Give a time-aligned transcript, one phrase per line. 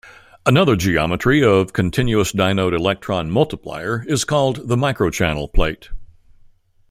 [0.47, 5.89] Another geometry of continuous-dynode electron multiplier is called the microchannel plate.